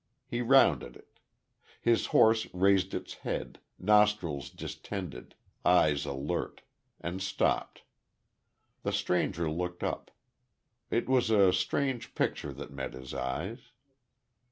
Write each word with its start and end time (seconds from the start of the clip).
He 0.25 0.41
rounded 0.41 0.95
it. 0.95 1.19
His 1.79 2.07
horse 2.07 2.51
raised 2.55 2.95
its 2.95 3.13
head, 3.21 3.59
nostrils 3.77 4.49
distended, 4.49 5.35
eyes 5.63 6.05
alert, 6.07 6.63
and 6.99 7.21
stopped. 7.21 7.83
The 8.81 8.93
stranger 8.93 9.47
looked 9.47 9.83
up. 9.83 10.09
It 10.89 11.07
was 11.07 11.29
a 11.29 11.53
strange 11.53 12.15
picture 12.15 12.51
that 12.51 12.71
met 12.73 12.93
his 12.93 13.13
eyes.... 13.13 13.59